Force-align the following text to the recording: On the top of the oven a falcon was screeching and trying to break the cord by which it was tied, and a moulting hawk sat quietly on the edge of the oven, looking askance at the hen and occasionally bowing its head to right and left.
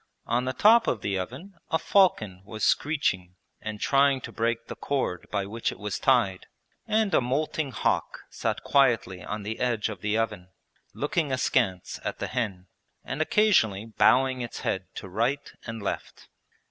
On 0.25 0.45
the 0.45 0.53
top 0.53 0.87
of 0.87 1.01
the 1.01 1.19
oven 1.19 1.53
a 1.69 1.77
falcon 1.77 2.41
was 2.43 2.63
screeching 2.63 3.35
and 3.61 3.79
trying 3.79 4.19
to 4.21 4.31
break 4.31 4.65
the 4.65 4.75
cord 4.75 5.27
by 5.29 5.45
which 5.45 5.71
it 5.71 5.77
was 5.77 5.99
tied, 5.99 6.47
and 6.87 7.13
a 7.13 7.21
moulting 7.21 7.69
hawk 7.69 8.21
sat 8.31 8.63
quietly 8.63 9.23
on 9.23 9.43
the 9.43 9.59
edge 9.59 9.89
of 9.89 10.01
the 10.01 10.17
oven, 10.17 10.49
looking 10.95 11.31
askance 11.31 11.99
at 12.03 12.17
the 12.17 12.25
hen 12.25 12.65
and 13.03 13.21
occasionally 13.21 13.85
bowing 13.85 14.41
its 14.41 14.61
head 14.61 14.87
to 14.95 15.07
right 15.07 15.51
and 15.67 15.83
left. 15.83 16.29